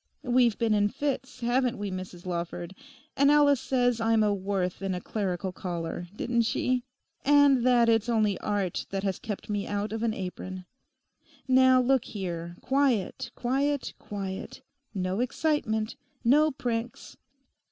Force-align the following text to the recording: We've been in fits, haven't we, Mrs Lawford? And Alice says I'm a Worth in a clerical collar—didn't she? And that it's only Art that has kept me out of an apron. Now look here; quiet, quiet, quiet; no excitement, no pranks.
We've 0.23 0.57
been 0.57 0.73
in 0.73 0.89
fits, 0.89 1.41
haven't 1.41 1.77
we, 1.77 1.91
Mrs 1.91 2.25
Lawford? 2.25 2.73
And 3.15 3.29
Alice 3.29 3.61
says 3.61 4.01
I'm 4.01 4.23
a 4.23 4.33
Worth 4.33 4.81
in 4.81 4.95
a 4.95 4.99
clerical 4.99 5.51
collar—didn't 5.51 6.41
she? 6.41 6.81
And 7.23 7.63
that 7.63 7.87
it's 7.87 8.09
only 8.09 8.35
Art 8.39 8.87
that 8.89 9.03
has 9.03 9.19
kept 9.19 9.47
me 9.47 9.67
out 9.67 9.93
of 9.93 10.01
an 10.01 10.15
apron. 10.15 10.65
Now 11.47 11.79
look 11.79 12.03
here; 12.05 12.55
quiet, 12.61 13.29
quiet, 13.35 13.93
quiet; 13.99 14.63
no 14.95 15.19
excitement, 15.19 15.95
no 16.23 16.49
pranks. 16.49 17.15